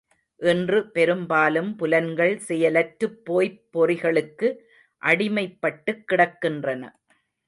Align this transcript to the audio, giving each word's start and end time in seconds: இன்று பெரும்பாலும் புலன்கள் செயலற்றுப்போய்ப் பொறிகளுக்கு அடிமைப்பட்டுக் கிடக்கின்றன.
இன்று 0.39 0.91
பெரும்பாலும் 0.91 1.75
புலன்கள் 1.75 2.31
செயலற்றுப்போய்ப் 2.47 3.59
பொறிகளுக்கு 3.73 4.49
அடிமைப்பட்டுக் 5.01 6.03
கிடக்கின்றன. 6.11 6.81